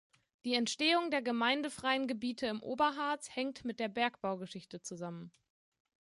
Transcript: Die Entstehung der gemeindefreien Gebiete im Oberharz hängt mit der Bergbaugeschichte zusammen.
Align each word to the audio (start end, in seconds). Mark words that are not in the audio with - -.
Die 0.45 0.55
Entstehung 0.55 1.11
der 1.11 1.21
gemeindefreien 1.21 2.07
Gebiete 2.07 2.47
im 2.47 2.63
Oberharz 2.63 3.29
hängt 3.35 3.63
mit 3.65 3.79
der 3.79 3.87
Bergbaugeschichte 3.87 4.81
zusammen. 4.81 5.31